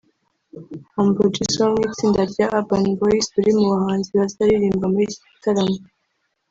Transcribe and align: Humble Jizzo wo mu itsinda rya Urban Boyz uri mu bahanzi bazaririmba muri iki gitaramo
Humble 0.95 1.27
Jizzo 1.35 1.59
wo 1.65 1.71
mu 1.75 1.81
itsinda 1.87 2.21
rya 2.31 2.45
Urban 2.57 2.85
Boyz 2.99 3.27
uri 3.39 3.51
mu 3.59 3.65
bahanzi 3.73 4.09
bazaririmba 4.19 4.85
muri 4.91 5.03
iki 5.07 5.19
gitaramo 5.33 5.77